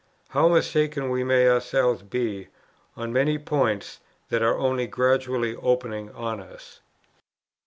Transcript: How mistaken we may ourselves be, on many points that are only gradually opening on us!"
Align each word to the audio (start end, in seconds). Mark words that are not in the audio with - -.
How 0.29 0.47
mistaken 0.47 1.11
we 1.11 1.23
may 1.23 1.47
ourselves 1.47 2.01
be, 2.01 2.47
on 2.97 3.13
many 3.13 3.37
points 3.37 3.99
that 4.29 4.41
are 4.41 4.57
only 4.57 4.87
gradually 4.87 5.55
opening 5.55 6.11
on 6.13 6.39
us!" 6.41 6.79